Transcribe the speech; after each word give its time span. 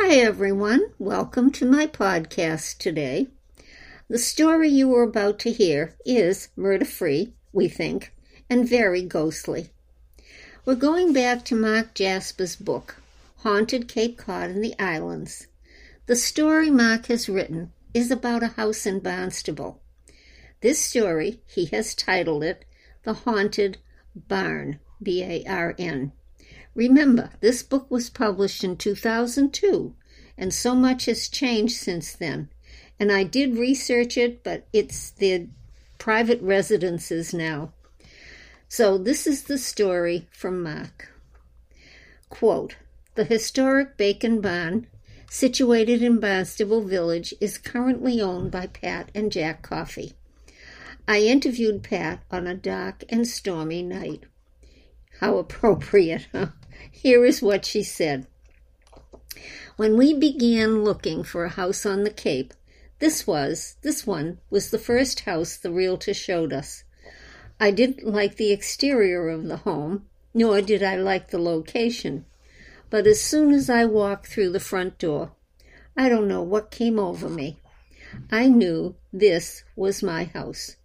everyone. 0.00 0.92
Welcome 0.98 1.50
to 1.52 1.66
my 1.66 1.86
podcast 1.86 2.78
today. 2.78 3.26
The 4.08 4.18
story 4.18 4.68
you 4.68 4.94
are 4.94 5.02
about 5.02 5.38
to 5.40 5.52
hear 5.52 5.96
is 6.06 6.48
murder 6.56 6.84
free, 6.84 7.34
we 7.52 7.68
think, 7.68 8.12
and 8.48 8.66
very 8.66 9.02
ghostly. 9.02 9.70
We're 10.64 10.76
going 10.76 11.12
back 11.12 11.44
to 11.46 11.54
Mark 11.54 11.94
Jasper's 11.94 12.56
book, 12.56 12.96
Haunted 13.38 13.86
Cape 13.86 14.16
Cod 14.16 14.50
and 14.50 14.64
the 14.64 14.74
Islands. 14.78 15.46
The 16.06 16.16
story 16.16 16.70
Mark 16.70 17.06
has 17.06 17.28
written 17.28 17.72
is 17.92 18.10
about 18.10 18.42
a 18.42 18.48
house 18.48 18.86
in 18.86 19.00
Barnstable. 19.00 19.80
This 20.62 20.78
story, 20.78 21.40
he 21.46 21.66
has 21.66 21.94
titled 21.94 22.44
it 22.44 22.64
The 23.02 23.14
Haunted 23.14 23.78
Barn, 24.16 24.80
B 25.02 25.22
A 25.22 25.44
R 25.46 25.74
N. 25.78 26.12
Remember, 26.78 27.30
this 27.40 27.64
book 27.64 27.90
was 27.90 28.08
published 28.08 28.62
in 28.62 28.76
2002, 28.76 29.96
and 30.36 30.54
so 30.54 30.76
much 30.76 31.06
has 31.06 31.28
changed 31.28 31.74
since 31.74 32.12
then. 32.12 32.50
And 33.00 33.10
I 33.10 33.24
did 33.24 33.58
research 33.58 34.16
it, 34.16 34.44
but 34.44 34.64
it's 34.72 35.10
the 35.10 35.48
private 35.98 36.40
residences 36.40 37.34
now. 37.34 37.72
So 38.68 38.96
this 38.96 39.26
is 39.26 39.42
the 39.42 39.58
story 39.58 40.28
from 40.30 40.62
Mark. 40.62 41.10
Quote, 42.28 42.76
the 43.16 43.24
historic 43.24 43.96
Bacon 43.96 44.40
Barn, 44.40 44.86
situated 45.28 46.00
in 46.00 46.20
Barnstable 46.20 46.82
Village, 46.82 47.34
is 47.40 47.58
currently 47.58 48.20
owned 48.20 48.52
by 48.52 48.68
Pat 48.68 49.10
and 49.16 49.32
Jack 49.32 49.62
Coffey. 49.62 50.12
I 51.08 51.22
interviewed 51.22 51.82
Pat 51.82 52.20
on 52.30 52.46
a 52.46 52.54
dark 52.54 53.02
and 53.08 53.26
stormy 53.26 53.82
night. 53.82 54.22
How 55.18 55.38
appropriate, 55.38 56.28
huh? 56.30 56.50
Here 56.90 57.24
is 57.24 57.42
what 57.42 57.64
she 57.64 57.82
said. 57.82 58.26
When 59.76 59.96
we 59.96 60.12
began 60.12 60.84
looking 60.84 61.22
for 61.22 61.44
a 61.44 61.50
house 61.50 61.86
on 61.86 62.04
the 62.04 62.10
Cape, 62.10 62.52
this 62.98 63.26
was, 63.26 63.76
this 63.82 64.06
one 64.06 64.38
was 64.50 64.70
the 64.70 64.78
first 64.78 65.20
house 65.20 65.56
the 65.56 65.70
realtor 65.70 66.14
showed 66.14 66.52
us. 66.52 66.84
I 67.60 67.70
didn't 67.70 68.06
like 68.06 68.36
the 68.36 68.52
exterior 68.52 69.28
of 69.28 69.46
the 69.46 69.58
home, 69.58 70.06
nor 70.34 70.60
did 70.60 70.82
I 70.82 70.96
like 70.96 71.30
the 71.30 71.38
location. 71.38 72.24
But 72.90 73.06
as 73.06 73.20
soon 73.20 73.52
as 73.52 73.68
I 73.68 73.84
walked 73.84 74.26
through 74.26 74.50
the 74.50 74.60
front 74.60 74.98
door, 74.98 75.32
I 75.96 76.08
don't 76.08 76.28
know 76.28 76.42
what 76.42 76.70
came 76.70 76.98
over 76.98 77.28
me. 77.28 77.58
I 78.30 78.48
knew 78.48 78.96
this 79.12 79.64
was 79.76 80.02
my 80.02 80.24
house. 80.24 80.76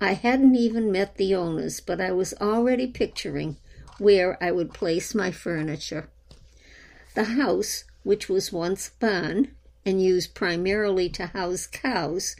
I 0.00 0.12
hadn't 0.14 0.56
even 0.56 0.92
met 0.92 1.16
the 1.16 1.34
owners, 1.34 1.80
but 1.80 2.00
I 2.00 2.12
was 2.12 2.34
already 2.40 2.86
picturing 2.86 3.56
where 3.98 4.42
I 4.42 4.50
would 4.52 4.72
place 4.72 5.14
my 5.14 5.30
furniture. 5.30 6.08
The 7.14 7.24
house, 7.24 7.84
which 8.02 8.28
was 8.28 8.52
once 8.52 8.90
barn 9.00 9.52
and 9.84 10.02
used 10.02 10.34
primarily 10.34 11.08
to 11.10 11.26
house 11.26 11.66
cows, 11.66 12.36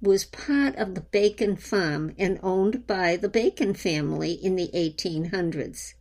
was 0.00 0.24
part 0.24 0.74
of 0.76 0.94
the 0.94 1.00
Bacon 1.00 1.56
farm 1.56 2.14
and 2.18 2.40
owned 2.42 2.86
by 2.86 3.16
the 3.16 3.28
Bacon 3.28 3.74
family 3.74 4.32
in 4.32 4.56
the 4.56 4.70
1800s. 4.74 5.94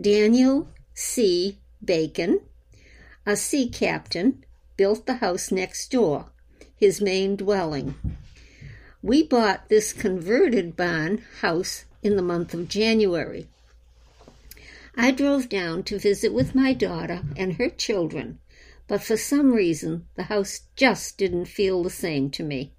Daniel 0.00 0.68
C. 0.94 1.58
Bacon, 1.82 2.40
a 3.24 3.36
sea 3.36 3.68
captain, 3.68 4.44
built 4.76 5.06
the 5.06 5.14
house 5.14 5.50
next 5.50 5.90
door, 5.90 6.26
his 6.76 7.00
main 7.00 7.36
dwelling. 7.36 7.94
We 9.02 9.22
bought 9.22 9.68
this 9.68 9.92
converted 9.92 10.76
barn 10.76 11.22
house 11.40 11.84
in 12.02 12.16
the 12.16 12.22
month 12.22 12.52
of 12.52 12.68
January. 12.68 13.48
I 14.94 15.10
drove 15.10 15.48
down 15.48 15.84
to 15.84 15.98
visit 15.98 16.34
with 16.34 16.54
my 16.54 16.74
daughter 16.74 17.22
and 17.36 17.54
her 17.54 17.70
children, 17.70 18.38
but 18.86 19.02
for 19.02 19.16
some 19.16 19.52
reason 19.52 20.06
the 20.16 20.24
house 20.24 20.60
just 20.76 21.16
didn't 21.16 21.46
feel 21.46 21.82
the 21.82 21.90
same 21.90 22.30
to 22.30 22.42
me. 22.42 22.74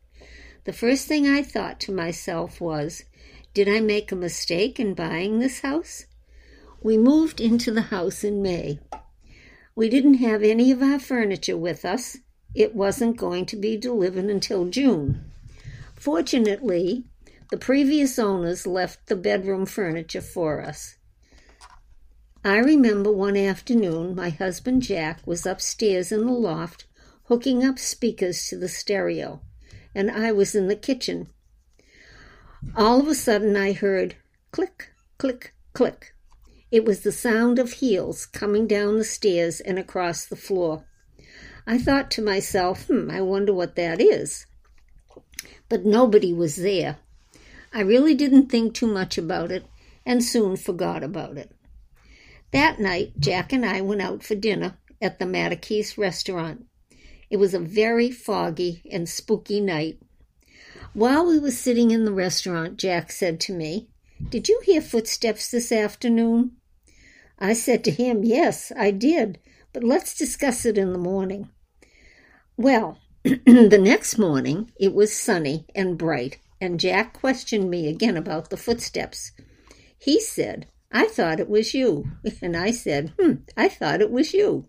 The 0.65 0.73
first 0.73 1.07
thing 1.07 1.27
I 1.27 1.41
thought 1.41 1.79
to 1.81 1.91
myself 1.91 2.61
was, 2.61 3.03
did 3.53 3.67
I 3.67 3.79
make 3.81 4.11
a 4.11 4.15
mistake 4.15 4.79
in 4.79 4.93
buying 4.93 5.39
this 5.39 5.61
house? 5.61 6.05
We 6.81 6.97
moved 6.97 7.41
into 7.41 7.71
the 7.71 7.83
house 7.83 8.23
in 8.23 8.41
May. 8.41 8.79
We 9.75 9.89
didn't 9.89 10.15
have 10.15 10.43
any 10.43 10.71
of 10.71 10.81
our 10.81 10.99
furniture 10.99 11.57
with 11.57 11.83
us. 11.83 12.17
It 12.53 12.75
wasn't 12.75 13.17
going 13.17 13.47
to 13.47 13.55
be 13.55 13.75
delivered 13.75 14.25
until 14.25 14.65
June. 14.65 15.31
Fortunately, 15.95 17.05
the 17.49 17.57
previous 17.57 18.19
owners 18.19 18.67
left 18.67 19.07
the 19.07 19.15
bedroom 19.15 19.65
furniture 19.65 20.21
for 20.21 20.61
us. 20.61 20.97
I 22.45 22.57
remember 22.57 23.09
one 23.09 23.37
afternoon 23.37 24.15
my 24.15 24.27
husband 24.27 24.81
Jack 24.81 25.25
was 25.25 25.45
upstairs 25.45 26.11
in 26.11 26.25
the 26.25 26.33
loft 26.33 26.85
hooking 27.27 27.63
up 27.63 27.79
speakers 27.79 28.49
to 28.49 28.57
the 28.57 28.67
stereo, 28.67 29.41
and 29.95 30.11
I 30.11 30.33
was 30.33 30.53
in 30.53 30.67
the 30.67 30.75
kitchen. 30.75 31.29
All 32.75 32.99
of 32.99 33.07
a 33.07 33.15
sudden 33.15 33.55
I 33.55 33.71
heard 33.71 34.17
click, 34.51 34.89
click, 35.17 35.53
click. 35.71 36.13
It 36.69 36.83
was 36.83 36.99
the 36.99 37.13
sound 37.13 37.59
of 37.59 37.73
heels 37.73 38.25
coming 38.25 38.67
down 38.67 38.97
the 38.97 39.05
stairs 39.05 39.61
and 39.61 39.79
across 39.79 40.25
the 40.25 40.35
floor. 40.35 40.85
I 41.65 41.77
thought 41.77 42.11
to 42.11 42.21
myself, 42.21 42.87
hmm, 42.87 43.09
I 43.09 43.21
wonder 43.21 43.53
what 43.53 43.77
that 43.77 44.01
is. 44.01 44.45
But 45.69 45.85
nobody 45.85 46.33
was 46.33 46.57
there. 46.57 46.97
I 47.71 47.79
really 47.83 48.15
didn't 48.15 48.49
think 48.49 48.73
too 48.73 48.87
much 48.87 49.17
about 49.17 49.49
it 49.49 49.65
and 50.05 50.21
soon 50.21 50.57
forgot 50.57 51.03
about 51.03 51.37
it. 51.37 51.53
That 52.53 52.79
night, 52.79 53.13
Jack 53.19 53.51
and 53.51 53.65
I 53.65 53.81
went 53.81 54.03
out 54.03 54.21
for 54.21 54.35
dinner 54.35 54.77
at 55.01 55.17
the 55.17 55.25
Mattakeese 55.25 55.97
restaurant. 55.97 56.67
It 57.31 57.37
was 57.37 57.55
a 57.55 57.59
very 57.59 58.11
foggy 58.11 58.83
and 58.91 59.09
spooky 59.09 59.59
night. 59.59 59.97
While 60.93 61.25
we 61.25 61.39
were 61.39 61.49
sitting 61.49 61.89
in 61.89 62.05
the 62.05 62.13
restaurant, 62.13 62.77
Jack 62.77 63.11
said 63.11 63.39
to 63.41 63.53
me, 63.53 63.89
Did 64.29 64.47
you 64.47 64.61
hear 64.63 64.81
footsteps 64.81 65.49
this 65.49 65.71
afternoon? 65.71 66.51
I 67.39 67.53
said 67.53 67.83
to 67.85 67.91
him, 67.91 68.23
Yes, 68.23 68.71
I 68.77 68.91
did, 68.91 69.39
but 69.73 69.83
let's 69.83 70.15
discuss 70.15 70.63
it 70.63 70.77
in 70.77 70.93
the 70.93 70.99
morning. 70.99 71.49
Well, 72.55 72.99
the 73.23 73.81
next 73.81 74.19
morning 74.19 74.71
it 74.79 74.93
was 74.93 75.11
sunny 75.11 75.65
and 75.73 75.97
bright, 75.97 76.37
and 76.61 76.79
Jack 76.79 77.13
questioned 77.13 77.71
me 77.71 77.87
again 77.87 78.15
about 78.15 78.51
the 78.51 78.57
footsteps. 78.57 79.31
He 79.97 80.19
said, 80.19 80.67
I 80.93 81.07
thought 81.07 81.39
it 81.39 81.49
was 81.49 81.73
you. 81.73 82.11
And 82.41 82.55
I 82.55 82.71
said, 82.71 83.13
Hmm, 83.19 83.33
I 83.57 83.67
thought 83.67 84.01
it 84.01 84.11
was 84.11 84.33
you. 84.33 84.67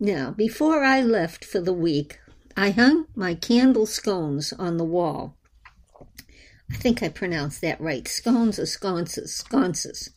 Now, 0.00 0.32
before 0.32 0.82
I 0.82 1.00
left 1.00 1.44
for 1.44 1.60
the 1.60 1.72
week, 1.72 2.18
I 2.56 2.70
hung 2.70 3.06
my 3.14 3.34
candle 3.34 3.86
scones 3.86 4.52
on 4.52 4.76
the 4.76 4.84
wall. 4.84 5.36
I 6.70 6.74
think 6.74 7.02
I 7.02 7.08
pronounced 7.08 7.60
that 7.60 7.80
right. 7.80 8.06
Scones 8.08 8.58
or 8.58 8.66
sconces? 8.66 9.34
Sconces. 9.34 10.10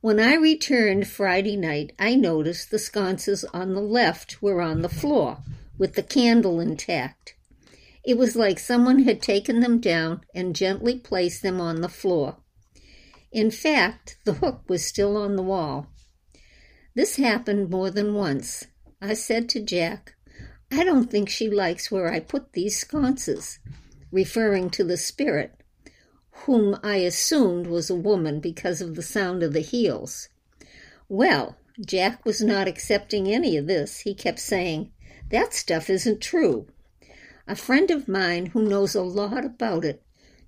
When 0.00 0.18
I 0.18 0.34
returned 0.34 1.06
Friday 1.06 1.56
night, 1.56 1.92
I 1.98 2.14
noticed 2.16 2.70
the 2.70 2.78
sconces 2.78 3.44
on 3.52 3.74
the 3.74 3.80
left 3.80 4.42
were 4.42 4.60
on 4.60 4.82
the 4.82 4.88
floor, 4.88 5.38
with 5.78 5.94
the 5.94 6.02
candle 6.02 6.58
intact. 6.58 7.34
It 8.04 8.18
was 8.18 8.34
like 8.34 8.58
someone 8.58 9.04
had 9.04 9.22
taken 9.22 9.60
them 9.60 9.78
down 9.78 10.22
and 10.34 10.56
gently 10.56 10.98
placed 10.98 11.42
them 11.42 11.60
on 11.60 11.82
the 11.82 11.88
floor. 11.88 12.38
In 13.32 13.50
fact, 13.50 14.18
the 14.24 14.34
hook 14.34 14.62
was 14.68 14.84
still 14.84 15.16
on 15.16 15.36
the 15.36 15.42
wall. 15.42 15.86
This 16.94 17.16
happened 17.16 17.70
more 17.70 17.90
than 17.90 18.12
once. 18.12 18.66
I 19.00 19.14
said 19.14 19.48
to 19.50 19.60
Jack, 19.60 20.14
I 20.70 20.84
don't 20.84 21.10
think 21.10 21.30
she 21.30 21.48
likes 21.48 21.90
where 21.90 22.12
I 22.12 22.20
put 22.20 22.52
these 22.52 22.76
sconces, 22.76 23.58
referring 24.10 24.68
to 24.70 24.84
the 24.84 24.98
spirit, 24.98 25.54
whom 26.44 26.78
I 26.82 26.96
assumed 26.96 27.68
was 27.68 27.88
a 27.88 27.94
woman 27.94 28.38
because 28.38 28.82
of 28.82 28.96
the 28.96 29.02
sound 29.02 29.42
of 29.42 29.54
the 29.54 29.60
heels. 29.60 30.28
Well, 31.08 31.56
Jack 31.80 32.26
was 32.26 32.42
not 32.42 32.68
accepting 32.68 33.28
any 33.28 33.56
of 33.56 33.66
this. 33.66 34.00
He 34.00 34.14
kept 34.14 34.40
saying, 34.40 34.92
That 35.30 35.54
stuff 35.54 35.88
isn't 35.88 36.20
true. 36.20 36.66
A 37.48 37.56
friend 37.56 37.90
of 37.90 38.08
mine 38.08 38.46
who 38.46 38.62
knows 38.62 38.94
a 38.94 39.02
lot 39.02 39.44
about 39.44 39.86
it 39.86 40.02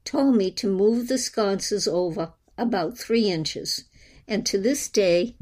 told 0.04 0.36
me 0.36 0.50
to 0.50 0.68
move 0.68 1.08
the 1.08 1.16
sconces 1.16 1.88
over 1.88 2.34
about 2.56 2.98
three 2.98 3.30
inches, 3.30 3.84
and 4.26 4.44
to 4.46 4.58
this 4.58 4.88
day 4.88 5.36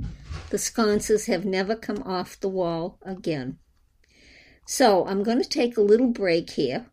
the 0.50 0.58
sconces 0.58 1.26
have 1.26 1.44
never 1.44 1.74
come 1.74 2.02
off 2.02 2.38
the 2.38 2.48
wall 2.48 2.98
again. 3.02 3.58
So 4.66 5.06
I'm 5.06 5.22
going 5.22 5.42
to 5.42 5.48
take 5.48 5.76
a 5.76 5.82
little 5.82 6.08
break 6.08 6.50
here. 6.50 6.86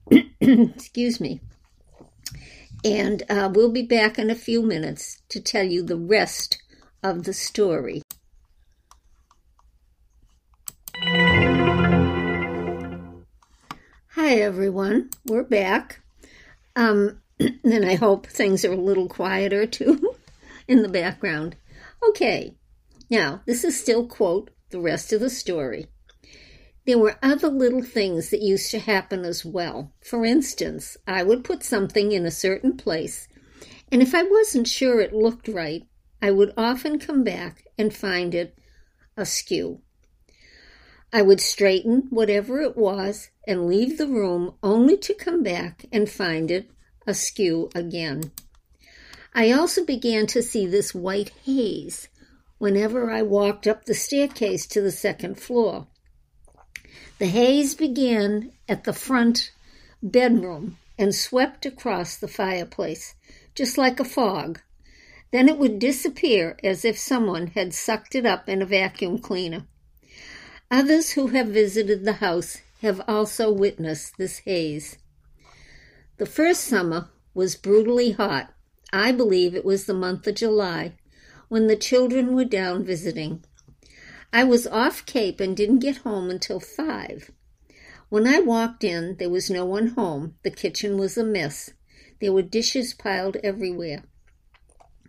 Excuse 0.40 1.20
me. 1.20 1.40
And 2.84 3.22
uh, 3.28 3.50
we'll 3.52 3.72
be 3.72 3.82
back 3.82 4.18
in 4.18 4.30
a 4.30 4.34
few 4.34 4.62
minutes 4.62 5.20
to 5.28 5.40
tell 5.40 5.64
you 5.64 5.82
the 5.82 5.98
rest 5.98 6.62
of 7.02 7.24
the 7.24 7.32
story. 7.32 8.02
Hi, 14.14 14.34
everyone. 14.34 15.10
We're 15.26 15.42
back. 15.42 16.00
Um, 16.76 17.20
and 17.64 17.84
I 17.84 17.94
hope 17.94 18.26
things 18.26 18.64
are 18.64 18.72
a 18.72 18.76
little 18.76 19.08
quieter 19.08 19.66
too 19.66 20.14
in 20.68 20.82
the 20.82 20.88
background. 20.88 21.56
Okay, 22.08 22.56
now 23.08 23.42
this 23.46 23.64
is 23.64 23.80
still, 23.80 24.06
quote, 24.06 24.50
the 24.70 24.80
rest 24.80 25.12
of 25.12 25.20
the 25.20 25.30
story. 25.30 25.86
There 26.86 26.98
were 26.98 27.18
other 27.22 27.48
little 27.48 27.82
things 27.82 28.30
that 28.30 28.42
used 28.42 28.70
to 28.72 28.78
happen 28.78 29.24
as 29.24 29.44
well. 29.44 29.92
For 30.02 30.24
instance, 30.24 30.96
I 31.06 31.22
would 31.22 31.44
put 31.44 31.62
something 31.62 32.12
in 32.12 32.26
a 32.26 32.30
certain 32.30 32.76
place, 32.76 33.28
and 33.92 34.02
if 34.02 34.14
I 34.14 34.22
wasn't 34.22 34.68
sure 34.68 35.00
it 35.00 35.12
looked 35.12 35.48
right, 35.48 35.84
I 36.22 36.30
would 36.30 36.52
often 36.56 36.98
come 36.98 37.24
back 37.24 37.64
and 37.78 37.94
find 37.94 38.34
it 38.34 38.58
askew. 39.16 39.80
I 41.12 41.22
would 41.22 41.40
straighten 41.40 42.06
whatever 42.10 42.60
it 42.60 42.76
was 42.76 43.30
and 43.46 43.66
leave 43.66 43.98
the 43.98 44.06
room 44.06 44.54
only 44.62 44.96
to 44.98 45.14
come 45.14 45.42
back 45.42 45.86
and 45.90 46.08
find 46.08 46.50
it 46.50 46.70
askew 47.06 47.70
again. 47.74 48.32
I 49.34 49.52
also 49.52 49.84
began 49.84 50.26
to 50.28 50.42
see 50.42 50.66
this 50.66 50.94
white 50.94 51.30
haze 51.44 52.08
whenever 52.58 53.10
I 53.10 53.22
walked 53.22 53.66
up 53.66 53.84
the 53.84 53.94
staircase 53.94 54.66
to 54.66 54.80
the 54.80 54.90
second 54.92 55.40
floor. 55.40 55.86
The 57.18 57.26
haze 57.26 57.74
began 57.74 58.52
at 58.68 58.84
the 58.84 58.92
front 58.92 59.52
bedroom 60.02 60.78
and 60.98 61.14
swept 61.14 61.64
across 61.64 62.16
the 62.16 62.28
fireplace, 62.28 63.14
just 63.54 63.78
like 63.78 64.00
a 64.00 64.04
fog. 64.04 64.60
Then 65.30 65.48
it 65.48 65.58
would 65.58 65.78
disappear 65.78 66.56
as 66.62 66.84
if 66.84 66.98
someone 66.98 67.48
had 67.48 67.72
sucked 67.72 68.14
it 68.14 68.26
up 68.26 68.48
in 68.48 68.60
a 68.60 68.66
vacuum 68.66 69.18
cleaner. 69.18 69.66
Others 70.70 71.12
who 71.12 71.28
have 71.28 71.48
visited 71.48 72.04
the 72.04 72.14
house 72.14 72.58
have 72.82 73.00
also 73.06 73.52
witnessed 73.52 74.14
this 74.18 74.38
haze. 74.40 74.98
The 76.20 76.26
first 76.26 76.64
summer 76.64 77.08
was 77.32 77.56
brutally 77.56 78.10
hot. 78.10 78.52
I 78.92 79.10
believe 79.10 79.54
it 79.54 79.64
was 79.64 79.86
the 79.86 79.94
month 79.94 80.26
of 80.26 80.34
July 80.34 80.92
when 81.48 81.66
the 81.66 81.76
children 81.76 82.34
were 82.34 82.44
down 82.44 82.84
visiting. 82.84 83.42
I 84.30 84.44
was 84.44 84.66
off 84.66 85.06
Cape 85.06 85.40
and 85.40 85.56
didn't 85.56 85.78
get 85.78 86.04
home 86.04 86.28
until 86.28 86.60
five. 86.60 87.30
When 88.10 88.26
I 88.26 88.38
walked 88.38 88.84
in, 88.84 89.16
there 89.16 89.30
was 89.30 89.48
no 89.48 89.64
one 89.64 89.94
home. 89.96 90.34
The 90.42 90.50
kitchen 90.50 90.98
was 90.98 91.16
a 91.16 91.24
mess. 91.24 91.70
There 92.20 92.34
were 92.34 92.42
dishes 92.42 92.92
piled 92.92 93.38
everywhere. 93.42 94.02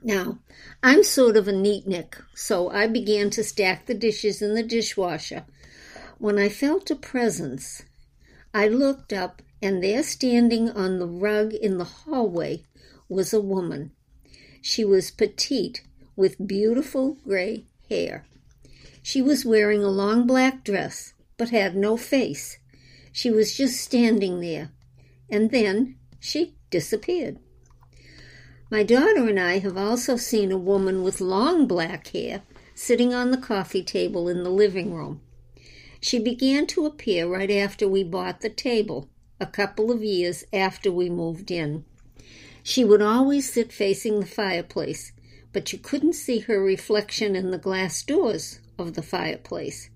Now, 0.01 0.39
I'm 0.81 1.03
sort 1.03 1.35
of 1.35 1.45
a 1.45 1.51
neatnik, 1.51 2.23
so 2.35 2.69
I 2.69 2.87
began 2.87 3.29
to 3.31 3.43
stack 3.43 3.85
the 3.85 3.93
dishes 3.93 4.41
in 4.41 4.55
the 4.55 4.63
dishwasher. 4.63 5.43
When 6.19 6.39
I 6.39 6.47
felt 6.47 6.89
a 6.89 6.95
presence, 6.95 7.83
I 8.53 8.69
looked 8.69 9.11
up, 9.11 9.41
and 9.61 9.83
there 9.83 10.03
standing 10.03 10.69
on 10.69 10.99
the 10.99 11.07
rug 11.07 11.53
in 11.53 11.77
the 11.77 11.83
hallway 11.83 12.63
was 13.07 13.33
a 13.33 13.41
woman. 13.41 13.91
She 14.61 14.83
was 14.83 15.11
petite, 15.11 15.81
with 16.15 16.47
beautiful 16.47 17.17
gray 17.23 17.65
hair. 17.89 18.25
She 19.01 19.21
was 19.21 19.45
wearing 19.45 19.83
a 19.83 19.89
long 19.89 20.27
black 20.27 20.63
dress, 20.63 21.13
but 21.37 21.49
had 21.49 21.75
no 21.75 21.97
face. 21.97 22.57
She 23.11 23.31
was 23.31 23.57
just 23.57 23.81
standing 23.81 24.39
there, 24.39 24.71
and 25.29 25.51
then 25.51 25.95
she 26.19 26.55
disappeared. 26.69 27.39
My 28.69 28.83
daughter 28.83 29.27
and 29.27 29.39
I 29.39 29.59
have 29.59 29.75
also 29.77 30.15
seen 30.15 30.51
a 30.51 30.57
woman 30.57 31.03
with 31.03 31.19
long 31.19 31.67
black 31.67 32.07
hair 32.07 32.43
sitting 32.75 33.13
on 33.13 33.31
the 33.31 33.37
coffee 33.37 33.83
table 33.83 34.29
in 34.29 34.43
the 34.43 34.49
living 34.49 34.93
room. 34.93 35.21
She 35.99 36.19
began 36.19 36.67
to 36.67 36.85
appear 36.85 37.27
right 37.27 37.51
after 37.51 37.87
we 37.87 38.03
bought 38.03 38.41
the 38.41 38.49
table, 38.49 39.09
a 39.41 39.47
couple 39.47 39.91
of 39.91 40.03
years 40.03 40.45
after 40.53 40.91
we 40.91 41.09
moved 41.09 41.49
in. 41.49 41.83
She 42.61 42.85
would 42.85 43.01
always 43.01 43.51
sit 43.51 43.73
facing 43.73 44.19
the 44.19 44.25
fireplace, 44.27 45.11
but 45.51 45.73
you 45.73 45.79
couldn't 45.79 46.13
see 46.13 46.39
her 46.39 46.61
reflection 46.61 47.35
in 47.35 47.49
the 47.49 47.57
glass 47.57 48.03
doors 48.03 48.59
of 48.77 48.93
the 48.93 49.01
fireplace. 49.01 49.89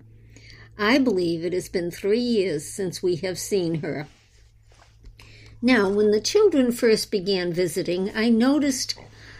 I 0.79 0.97
believe 0.97 1.45
it 1.45 1.53
has 1.53 1.69
been 1.69 1.91
three 1.91 2.19
years 2.19 2.65
since 2.65 3.03
we 3.03 3.17
have 3.17 3.37
seen 3.37 3.75
her. 3.75 4.07
Now, 5.61 5.89
when 5.89 6.09
the 6.09 6.19
children 6.19 6.71
first 6.71 7.11
began 7.11 7.53
visiting, 7.53 8.11
I 8.15 8.29
noticed 8.29 8.95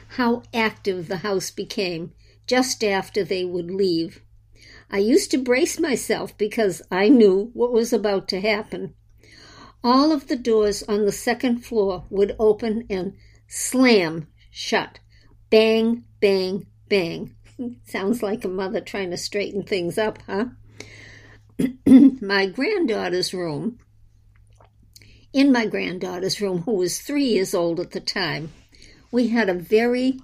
how 0.10 0.44
active 0.54 1.08
the 1.08 1.18
house 1.18 1.50
became 1.50 2.14
just 2.46 2.84
after 2.84 3.24
they 3.24 3.44
would 3.44 3.72
leave. 3.72 4.22
I 4.90 5.00
used 5.00 5.32
to 5.32 5.40
brace 5.40 5.80
myself 5.80 6.38
because 6.38 6.84
I 6.92 7.10
knew 7.10 7.50
what 7.54 7.74
was 7.74 7.92
about 7.92 8.28
to 8.30 8.40
happen. 8.40 8.94
All 9.84 10.12
of 10.12 10.28
the 10.28 10.36
doors 10.36 10.84
on 10.84 11.06
the 11.06 11.12
second 11.12 11.60
floor 11.60 12.06
would 12.10 12.36
open 12.40 12.86
and 12.90 13.14
slam 13.48 14.28
shut. 14.52 15.00
Bang, 15.50 16.04
bang, 16.20 16.66
bang. 16.90 17.36
Sounds 17.86 18.24
like 18.24 18.44
a 18.44 18.50
mother 18.50 18.82
trying 18.82 19.12
to 19.12 19.18
straighten 19.18 19.64
things 19.64 19.98
up, 19.98 20.20
huh? 20.26 20.46
My 21.86 22.48
granddaughter's 22.48 23.34
room 23.34 23.80
in 25.36 25.52
my 25.52 25.66
granddaughter's 25.66 26.40
room, 26.40 26.62
who 26.62 26.72
was 26.72 27.02
three 27.02 27.26
years 27.26 27.54
old 27.54 27.78
at 27.82 27.92
the 27.92 28.00
time, 28.00 28.54
we 29.12 29.28
had 29.28 29.50
a 29.50 29.54
very 29.54 30.18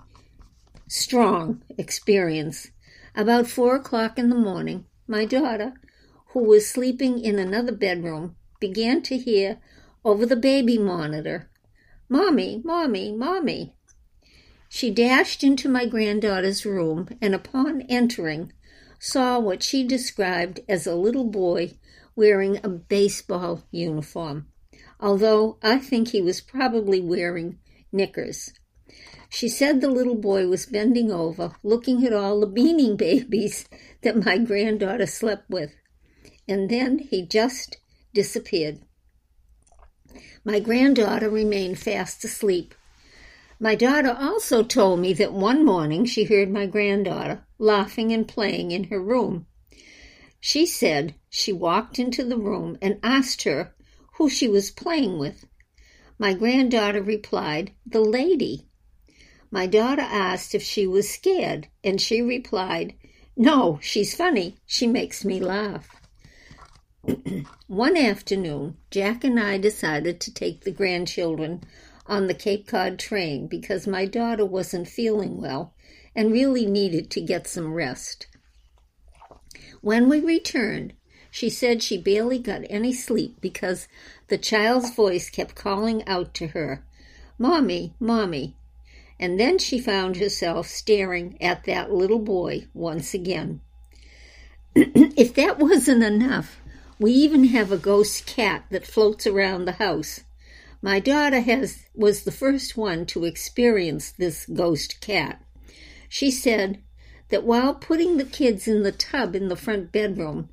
strong 0.88 1.62
experience. 1.78 2.72
About 3.14 3.48
four 3.48 3.76
o'clock 3.76 4.18
in 4.18 4.30
the 4.30 4.38
morning, 4.38 4.86
my 5.08 5.26
daughter, 5.26 5.74
who 6.28 6.42
was 6.46 6.70
sleeping 6.70 7.20
in 7.20 7.38
another 7.40 7.74
bedroom, 7.74 8.38
began 8.62 9.02
to 9.02 9.18
hear 9.18 9.60
over 10.06 10.26
the 10.26 10.38
baby 10.38 10.78
monitor, 10.78 11.52
Mommy, 12.08 12.62
Mommy, 12.64 13.12
Mommy. 13.12 13.76
She 14.70 14.90
dashed 14.90 15.44
into 15.44 15.68
my 15.68 15.86
granddaughter's 15.86 16.66
room 16.66 17.10
and, 17.22 17.36
upon 17.36 17.82
entering, 17.90 18.54
saw 19.00 19.38
what 19.38 19.62
she 19.62 19.86
described 19.86 20.62
as 20.70 20.88
a 20.88 20.96
little 20.96 21.26
boy 21.26 21.78
wearing 22.16 22.58
a 22.64 22.70
baseball 22.70 23.64
uniform 23.72 24.48
although 25.02 25.58
I 25.64 25.80
think 25.80 26.10
he 26.10 26.22
was 26.22 26.42
probably 26.42 27.02
wearing 27.02 27.58
knickers. 27.92 28.54
She 29.30 29.50
said 29.50 29.82
the 29.82 29.90
little 29.90 30.16
boy 30.16 30.48
was 30.48 30.66
bending 30.66 31.12
over, 31.12 31.56
looking 31.64 32.06
at 32.06 32.14
all 32.14 32.40
the 32.40 32.48
beanie 32.48 32.96
babies 32.98 33.68
that 34.04 34.24
my 34.24 34.38
granddaughter 34.38 35.08
slept 35.08 35.50
with, 35.50 35.72
and 36.48 36.70
then 36.70 37.00
he 37.00 37.26
just 37.26 37.78
disappeared. 38.14 38.80
My 40.44 40.60
granddaughter 40.60 41.30
remained 41.30 41.80
fast 41.80 42.24
asleep. 42.24 42.74
My 43.60 43.76
daughter 43.76 44.18
also 44.20 44.64
told 44.64 45.00
me 45.00 45.14
that 45.14 45.34
one 45.34 45.64
morning 45.64 46.04
she 46.06 46.24
heard 46.24 46.50
my 46.50 46.66
granddaughter 46.66 47.46
laughing 47.60 48.12
and 48.12 48.28
playing 48.28 48.72
in 48.72 48.86
her 48.86 49.00
room. 49.00 49.46
She 50.40 50.66
said 50.66 51.14
she 51.30 51.54
walked 51.54 52.00
into 52.00 52.24
the 52.24 52.40
room 52.40 52.78
and 52.82 53.00
asked 53.04 53.44
her 53.44 53.76
who 54.16 54.30
she 54.30 54.48
was 54.48 54.72
playing 54.72 55.20
with. 55.20 55.46
My 56.18 56.34
granddaughter 56.34 57.04
replied, 57.04 57.72
The 57.86 58.02
lady. 58.02 58.68
My 59.52 59.68
daughter 59.68 60.02
asked 60.02 60.56
if 60.56 60.64
she 60.64 60.88
was 60.88 61.10
scared, 61.10 61.68
and 61.84 62.02
she 62.02 62.22
replied, 62.22 62.96
No, 63.38 63.78
she's 63.84 64.16
funny. 64.16 64.58
She 64.66 64.88
makes 64.88 65.24
me 65.24 65.40
laugh. 65.40 66.01
One 67.68 67.98
afternoon, 67.98 68.78
Jack 68.92 69.24
and 69.24 69.40
I 69.40 69.58
decided 69.58 70.20
to 70.20 70.34
take 70.34 70.62
the 70.62 70.72
grandchildren 70.72 71.64
on 72.06 72.28
the 72.28 72.36
Cape 72.36 72.68
Cod 72.68 73.00
train 73.00 73.48
because 73.48 73.88
my 73.88 74.06
daughter 74.06 74.46
wasn't 74.46 74.88
feeling 74.88 75.42
well 75.42 75.74
and 76.16 76.32
really 76.32 76.66
needed 76.66 77.10
to 77.12 77.22
get 77.22 77.48
some 77.48 77.74
rest. 77.74 78.28
When 79.82 80.10
we 80.10 80.20
returned, 80.20 80.94
she 81.32 81.50
said 81.50 81.82
she 81.82 81.98
barely 81.98 82.38
got 82.38 82.62
any 82.70 82.94
sleep 82.94 83.42
because 83.42 83.88
the 84.28 84.38
child's 84.38 84.94
voice 84.94 85.30
kept 85.30 85.56
calling 85.56 86.06
out 86.08 86.36
to 86.36 86.48
her, 86.48 86.86
Mommy, 87.40 87.96
Mommy. 88.00 88.56
And 89.20 89.40
then 89.40 89.58
she 89.58 89.80
found 89.80 90.18
herself 90.18 90.68
staring 90.68 91.42
at 91.42 91.64
that 91.64 91.92
little 91.92 92.20
boy 92.20 92.68
once 92.76 93.16
again. 93.16 93.62
if 94.76 95.34
that 95.34 95.58
wasn't 95.58 96.04
enough, 96.04 96.61
we 97.02 97.12
even 97.14 97.46
have 97.46 97.72
a 97.72 97.78
ghost 97.78 98.28
cat 98.28 98.64
that 98.70 98.86
floats 98.86 99.26
around 99.26 99.66
the 99.66 99.72
house. 99.72 100.20
My 100.84 101.00
daughter 101.00 101.40
has 101.40 101.88
was 101.96 102.24
the 102.24 102.32
first 102.32 102.78
one 102.78 103.08
to 103.08 103.26
experience 103.26 104.12
this 104.12 104.46
ghost 104.46 105.02
cat. 105.02 105.44
She 106.08 106.30
said 106.30 106.80
that 107.30 107.44
while 107.44 107.74
putting 107.74 108.18
the 108.18 108.24
kids 108.24 108.68
in 108.68 108.84
the 108.84 108.92
tub 108.92 109.36
in 109.36 109.48
the 109.48 109.56
front 109.56 109.92
bedroom, 109.92 110.50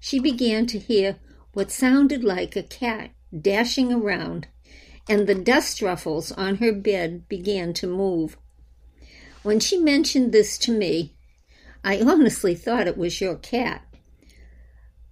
she 0.00 0.18
began 0.18 0.66
to 0.66 0.78
hear 0.80 1.18
what 1.52 1.70
sounded 1.70 2.24
like 2.24 2.56
a 2.56 2.64
cat 2.64 3.10
dashing 3.40 3.92
around, 3.92 4.48
and 5.08 5.28
the 5.28 5.36
dust 5.36 5.80
ruffles 5.80 6.32
on 6.32 6.56
her 6.56 6.72
bed 6.72 7.28
began 7.28 7.72
to 7.74 7.86
move. 7.86 8.36
When 9.44 9.60
she 9.60 9.78
mentioned 9.78 10.32
this 10.32 10.58
to 10.58 10.72
me, 10.72 11.14
I 11.84 12.00
honestly 12.00 12.56
thought 12.56 12.88
it 12.88 12.98
was 12.98 13.20
your 13.20 13.36
cat. 13.36 13.82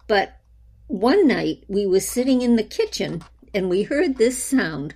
But 0.08 0.39
one 0.90 1.24
night 1.24 1.62
we 1.68 1.86
were 1.86 2.00
sitting 2.00 2.42
in 2.42 2.56
the 2.56 2.64
kitchen 2.64 3.22
and 3.54 3.70
we 3.70 3.84
heard 3.84 4.16
this 4.16 4.42
sound. 4.42 4.92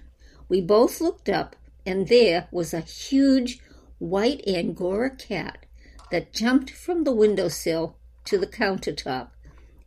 We 0.48 0.60
both 0.60 1.00
looked 1.00 1.28
up, 1.28 1.54
and 1.86 2.08
there 2.08 2.48
was 2.50 2.74
a 2.74 2.80
huge 2.80 3.60
white 3.98 4.42
Angora 4.44 5.10
cat 5.10 5.66
that 6.10 6.32
jumped 6.32 6.70
from 6.70 7.04
the 7.04 7.12
windowsill 7.12 7.96
to 8.24 8.36
the 8.36 8.46
countertop 8.46 9.28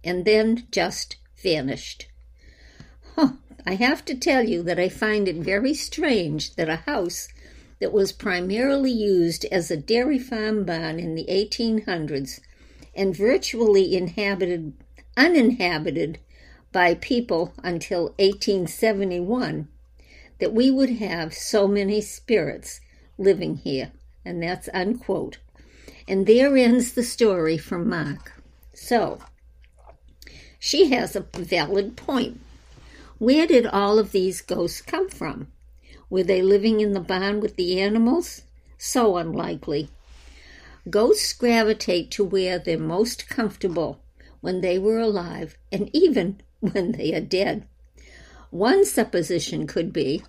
and 0.01 0.23
then 0.23 0.65
just 0.71 1.17
vanished. 1.43 2.07
Huh, 3.17 3.33
I 3.65 3.75
have 3.75 4.05
to 4.05 4.15
tell 4.15 4.47
you 4.47 4.63
that 4.63 4.79
I 4.79 4.87
find 4.87 5.27
it 5.27 5.35
very 5.35 5.73
strange 5.73 6.55
that 6.55 6.69
a 6.69 6.77
house 6.77 7.27
that 7.81 7.91
was 7.91 8.13
primarily 8.13 8.91
used 8.91 9.43
as 9.51 9.69
a 9.69 9.75
dairy 9.75 10.19
farm 10.19 10.63
barn 10.63 11.01
in 11.01 11.15
the 11.15 11.25
1800s 11.25 12.39
and 12.95 13.13
virtually 13.13 13.93
inhabited 13.93 14.73
uninhabited 15.17 16.19
by 16.71 16.93
people 16.93 17.53
until 17.63 18.13
1871 18.19 19.67
that 20.39 20.53
we 20.53 20.69
would 20.69 20.91
have 20.91 21.33
so 21.33 21.67
many 21.67 21.99
spirits 21.99 22.79
living 23.17 23.57
here. 23.57 23.91
And 24.23 24.43
that's 24.43 24.69
unquote. 24.73 25.39
And 26.07 26.25
there 26.27 26.55
ends 26.55 26.93
the 26.93 27.03
story 27.03 27.57
from 27.57 27.89
mark. 27.89 28.41
So 28.73 29.19
she 30.59 30.91
has 30.91 31.15
a 31.15 31.25
valid 31.33 31.97
point. 31.97 32.39
Where 33.17 33.47
did 33.47 33.65
all 33.65 33.97
of 33.97 34.11
these 34.11 34.41
ghosts 34.41 34.81
come 34.81 35.09
from? 35.09 35.47
Were 36.09 36.23
they 36.23 36.41
living 36.41 36.79
in 36.79 36.93
the 36.93 36.99
barn 36.99 37.39
with 37.39 37.55
the 37.55 37.81
animals? 37.81 38.43
So 38.77 39.17
unlikely. 39.17 39.89
Ghosts 40.89 41.33
gravitate 41.33 42.11
to 42.11 42.23
where 42.23 42.59
they're 42.59 42.77
most 42.77 43.27
comfortable 43.27 43.99
when 44.41 44.61
they 44.61 44.77
were 44.77 44.99
alive 44.99 45.57
and 45.71 45.89
even 45.93 46.41
when 46.59 46.93
they 46.93 47.13
are 47.13 47.21
dead. 47.21 47.67
One 48.49 48.85
supposition 48.85 49.67
could 49.67 49.91
be 49.91 50.23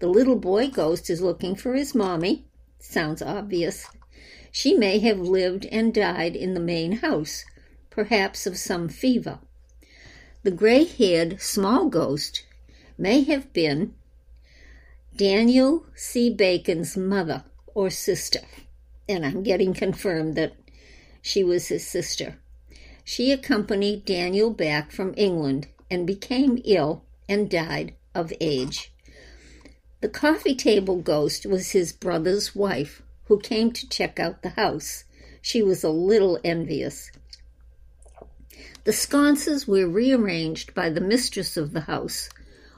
the 0.00 0.08
little 0.08 0.36
boy 0.36 0.68
ghost 0.68 1.08
is 1.08 1.22
looking 1.22 1.54
for 1.54 1.74
his 1.74 1.94
mommy. 1.94 2.44
Sounds 2.78 3.22
obvious. 3.22 3.86
She 4.50 4.74
may 4.74 4.98
have 4.98 5.18
lived 5.18 5.66
and 5.66 5.94
died 5.94 6.36
in 6.36 6.54
the 6.54 6.60
main 6.60 6.92
house, 6.98 7.44
perhaps 7.90 8.46
of 8.46 8.58
some 8.58 8.88
fever. 8.88 9.38
The 10.42 10.50
gray 10.50 10.84
haired 10.84 11.40
small 11.40 11.88
ghost 11.88 12.44
may 12.98 13.22
have 13.24 13.52
been 13.52 13.94
Daniel 15.16 15.86
C. 15.94 16.28
Bacon's 16.28 16.96
mother 16.96 17.44
or 17.74 17.88
sister, 17.88 18.40
and 19.08 19.24
I'm 19.24 19.42
getting 19.42 19.72
confirmed 19.72 20.34
that 20.34 20.54
she 21.22 21.42
was 21.42 21.68
his 21.68 21.86
sister. 21.86 22.36
She 23.04 23.30
accompanied 23.30 24.06
Daniel 24.06 24.50
back 24.50 24.90
from 24.90 25.14
England 25.16 25.68
and 25.90 26.06
became 26.06 26.62
ill 26.64 27.04
and 27.28 27.50
died 27.50 27.94
of 28.14 28.32
age. 28.40 28.92
The 30.00 30.08
coffee 30.08 30.54
table 30.54 30.96
ghost 30.96 31.46
was 31.46 31.70
his 31.70 31.92
brother's 31.92 32.54
wife, 32.54 33.02
who 33.24 33.38
came 33.38 33.72
to 33.72 33.88
check 33.88 34.18
out 34.18 34.42
the 34.42 34.50
house. 34.50 35.04
She 35.40 35.62
was 35.62 35.84
a 35.84 35.90
little 35.90 36.38
envious. 36.42 37.10
The 38.84 38.92
sconces 38.92 39.66
were 39.66 39.86
rearranged 39.86 40.74
by 40.74 40.90
the 40.90 41.00
mistress 41.00 41.56
of 41.56 41.72
the 41.72 41.82
house, 41.82 42.28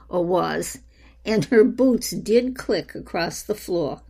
or 0.09 0.23
was, 0.23 0.79
and 1.25 1.45
her 1.45 1.63
boots 1.63 2.11
did 2.11 2.55
click 2.57 2.95
across 2.95 3.43
the 3.43 3.55
floor. 3.55 4.01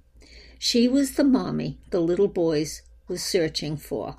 She 0.59 0.88
was 0.88 1.12
the 1.12 1.24
mommy 1.24 1.79
the 1.89 2.00
little 2.00 2.27
boys 2.27 2.81
was 3.07 3.24
searching 3.24 3.77
for. 3.77 4.17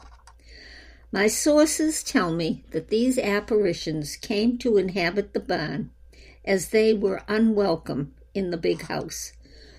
My 1.11 1.27
sources 1.27 2.03
tell 2.03 2.33
me 2.33 2.65
that 2.71 2.89
these 2.89 3.19
apparitions 3.19 4.17
came 4.17 4.59
to 4.59 4.77
inhabit 4.77 5.33
the 5.33 5.41
barn 5.41 5.91
as 6.45 6.69
they 6.69 6.93
were 6.93 7.23
unwelcome 7.27 8.13
in 8.35 8.51
the 8.51 8.59
big 8.59 8.83
house. 8.83 9.33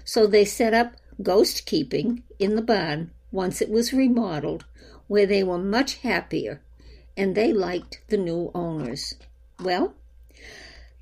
So 0.03 0.25
they 0.25 0.43
set 0.43 0.74
up 0.74 0.95
ghost 1.21 1.67
keeping 1.67 2.24
in 2.39 2.55
the 2.55 2.63
barn 2.63 3.12
once 3.31 3.62
it 3.62 3.69
was 3.69 3.93
remodeled, 3.93 4.65
where 5.07 5.27
they 5.27 5.43
were 5.43 5.59
much 5.59 5.98
happier 5.98 6.62
and 7.15 7.36
they 7.36 7.53
liked 7.53 8.01
the 8.07 8.17
new 8.17 8.50
owners. 8.55 9.13
Well, 9.62 9.93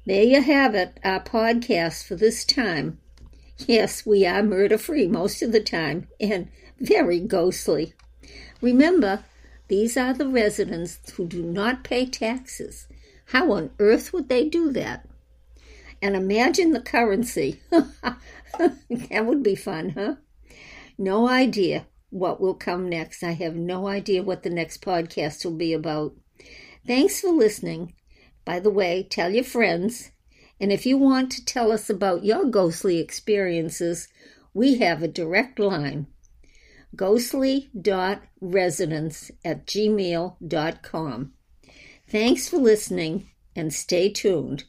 there 0.05 0.23
you 0.23 0.41
have 0.41 0.75
it, 0.75 0.99
our 1.05 1.23
podcast 1.23 2.05
for 2.05 2.15
this 2.15 2.43
time. 2.43 2.99
Yes, 3.59 4.05
we 4.05 4.25
are 4.25 4.43
murder 4.43 4.77
free 4.77 5.07
most 5.07 5.41
of 5.41 5.51
the 5.53 5.61
time 5.61 6.07
and 6.19 6.49
very 6.79 7.19
ghostly. 7.19 7.93
Remember, 8.61 9.23
these 9.67 9.97
are 9.97 10.13
the 10.13 10.27
residents 10.27 10.99
who 11.11 11.27
do 11.27 11.43
not 11.43 11.83
pay 11.83 12.05
taxes. 12.05 12.87
How 13.25 13.51
on 13.51 13.71
earth 13.79 14.13
would 14.13 14.29
they 14.29 14.47
do 14.47 14.71
that? 14.71 15.07
And 16.01 16.15
imagine 16.15 16.71
the 16.71 16.79
currency. 16.79 17.59
that 17.69 19.25
would 19.25 19.43
be 19.43 19.55
fun, 19.55 19.89
huh? 19.89 20.15
No 20.97 21.27
idea 21.27 21.87
what 22.09 22.39
will 22.39 22.53
come 22.53 22.87
next. 22.87 23.23
I 23.23 23.31
have 23.31 23.55
no 23.55 23.87
idea 23.87 24.23
what 24.23 24.43
the 24.43 24.49
next 24.49 24.81
podcast 24.81 25.43
will 25.43 25.55
be 25.55 25.73
about. 25.73 26.13
Thanks 26.85 27.19
for 27.19 27.31
listening. 27.31 27.93
By 28.45 28.59
the 28.59 28.69
way, 28.69 29.03
tell 29.03 29.33
your 29.33 29.43
friends. 29.43 30.11
And 30.59 30.71
if 30.71 30.85
you 30.85 30.97
want 30.97 31.31
to 31.33 31.45
tell 31.45 31.71
us 31.71 31.89
about 31.89 32.23
your 32.23 32.45
ghostly 32.45 32.99
experiences, 32.99 34.07
we 34.53 34.77
have 34.77 35.03
a 35.03 35.07
direct 35.07 35.59
line 35.59 36.07
ghostly.residents 36.95 39.31
at 39.43 39.65
gmail.com. 39.65 41.33
Thanks 42.09 42.47
for 42.47 42.57
listening 42.57 43.29
and 43.55 43.73
stay 43.73 44.09
tuned. 44.09 44.65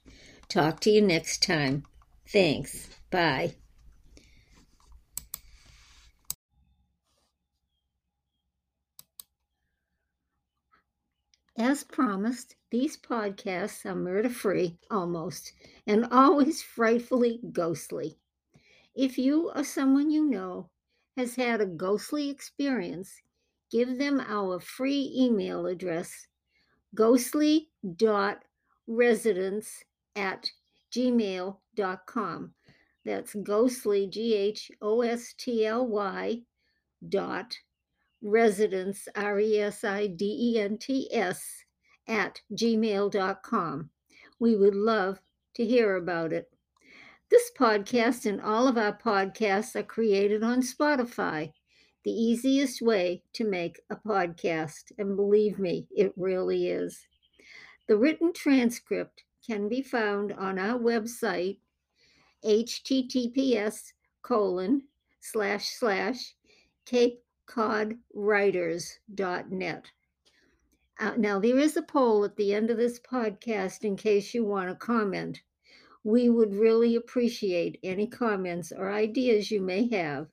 Talk 0.49 0.81
to 0.81 0.91
you 0.91 1.03
next 1.03 1.43
time. 1.43 1.85
Thanks. 2.27 2.89
Bye. 3.11 3.55
As 11.57 11.83
promised, 11.83 12.55
these 12.71 12.97
podcasts 12.97 13.85
are 13.85 13.97
murder 13.97 14.31
free, 14.31 14.79
almost, 14.93 15.53
and 15.89 16.07
always 16.13 16.63
frightfully 16.63 17.41
ghostly. 17.51 18.17
If 18.95 19.19
you 19.19 19.51
or 19.55 19.65
someone 19.65 20.11
you 20.11 20.25
know 20.25 20.71
has 21.19 21.35
had 21.35 21.61
a 21.61 21.67
ghostly 21.67 22.31
experience, 22.31 23.21
give 23.73 23.99
them 23.99 24.25
our 24.29 24.61
free 24.61 25.13
email 25.19 25.67
address 25.67 26.29
ghostly.residents 26.95 29.85
at 30.17 30.51
gmail.com. 30.93 32.55
That's 33.05 33.35
ghostly, 33.35 34.07
G 34.07 34.35
H 34.35 34.71
O 34.81 35.03
S 35.03 35.35
T 35.37 35.67
L 35.67 35.89
Y, 35.89 36.41
dot 37.09 37.59
residents, 38.23 39.09
R 39.17 39.41
E 39.41 39.59
S 39.59 39.83
I 39.83 40.07
D 40.07 40.55
E 40.55 40.61
N 40.61 40.79
T 40.79 41.13
S, 41.13 41.65
at 42.07 42.41
gmail.com. 42.53 43.91
We 44.39 44.55
would 44.57 44.77
love 44.77 45.21
to 45.55 45.67
hear 45.67 45.97
about 45.97 46.33
it. 46.33 46.49
This 47.31 47.51
podcast 47.59 48.25
and 48.25 48.41
all 48.41 48.67
of 48.67 48.79
our 48.79 48.97
podcasts 48.97 49.77
are 49.77 49.83
created 49.83 50.43
on 50.43 50.63
Spotify, 50.63 51.53
the 52.03 52.11
easiest 52.11 52.81
way 52.81 53.23
to 53.35 53.45
make 53.45 53.79
a 53.91 53.97
podcast. 53.97 54.93
And 54.97 55.15
believe 55.15 55.59
me, 55.59 55.87
it 55.95 56.15
really 56.17 56.69
is. 56.69 57.07
The 57.87 57.99
written 57.99 58.33
transcript 58.33 59.25
can 59.47 59.69
be 59.69 59.83
found 59.83 60.33
on 60.33 60.59
our 60.59 60.79
website, 60.79 61.59
https 62.45 63.93
colon 64.23 64.85
slash 65.21 65.69
slash 65.69 66.35
cape 66.87 67.23
codwriters.net. 67.47 69.85
Uh, 71.01 71.15
now, 71.17 71.39
there 71.39 71.59
is 71.59 71.77
a 71.77 71.83
poll 71.83 72.25
at 72.25 72.35
the 72.37 72.55
end 72.55 72.71
of 72.71 72.77
this 72.77 72.99
podcast 72.99 73.85
in 73.85 73.97
case 73.97 74.35
you 74.35 74.45
want 74.45 74.69
to 74.69 74.75
comment. 74.75 75.43
We 76.05 76.29
would 76.29 76.55
really 76.55 76.97
appreciate 76.97 77.79
any 77.83 78.07
comments 78.09 78.73
or 78.73 78.91
ideas 78.91 79.51
you 79.51 79.61
may 79.61 79.89
have. 79.91 80.29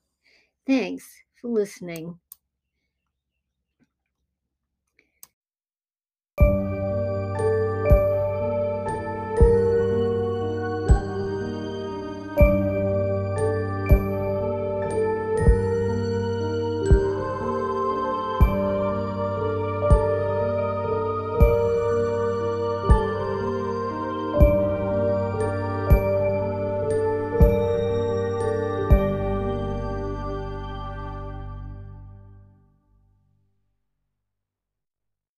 Thanks 0.68 1.24
for 1.36 1.50
listening. 1.50 2.20